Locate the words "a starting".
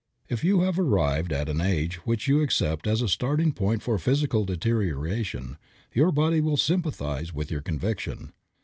3.03-3.51